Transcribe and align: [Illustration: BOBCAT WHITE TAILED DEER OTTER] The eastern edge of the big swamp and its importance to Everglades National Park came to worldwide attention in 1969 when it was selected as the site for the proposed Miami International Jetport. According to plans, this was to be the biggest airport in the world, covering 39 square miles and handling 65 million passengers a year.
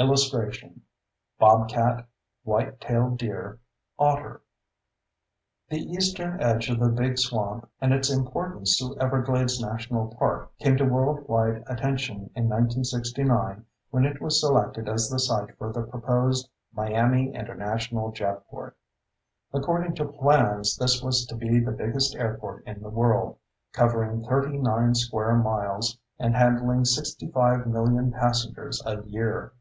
[Illustration: 0.00 0.82
BOBCAT 1.40 2.06
WHITE 2.44 2.80
TAILED 2.80 3.18
DEER 3.18 3.58
OTTER] 3.98 4.42
The 5.70 5.80
eastern 5.90 6.40
edge 6.40 6.70
of 6.70 6.78
the 6.78 6.88
big 6.88 7.18
swamp 7.18 7.68
and 7.80 7.92
its 7.92 8.08
importance 8.08 8.78
to 8.78 8.96
Everglades 9.00 9.60
National 9.60 10.14
Park 10.14 10.56
came 10.58 10.76
to 10.76 10.84
worldwide 10.84 11.64
attention 11.66 12.30
in 12.36 12.48
1969 12.48 13.66
when 13.90 14.04
it 14.04 14.20
was 14.22 14.38
selected 14.40 14.88
as 14.88 15.10
the 15.10 15.18
site 15.18 15.58
for 15.58 15.72
the 15.72 15.82
proposed 15.82 16.48
Miami 16.72 17.34
International 17.34 18.12
Jetport. 18.12 18.74
According 19.52 19.96
to 19.96 20.04
plans, 20.04 20.76
this 20.76 21.02
was 21.02 21.26
to 21.26 21.34
be 21.34 21.58
the 21.58 21.72
biggest 21.72 22.14
airport 22.14 22.64
in 22.68 22.80
the 22.82 22.88
world, 22.88 23.36
covering 23.72 24.22
39 24.24 24.94
square 24.94 25.34
miles 25.34 25.98
and 26.20 26.36
handling 26.36 26.84
65 26.84 27.66
million 27.66 28.12
passengers 28.12 28.80
a 28.86 29.02
year. 29.02 29.54